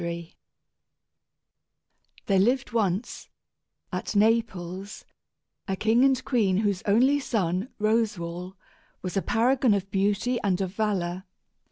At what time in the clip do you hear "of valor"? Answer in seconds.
10.59-11.25